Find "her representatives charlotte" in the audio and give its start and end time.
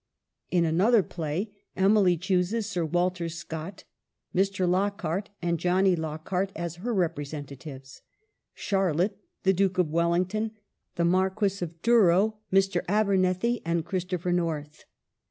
6.77-9.15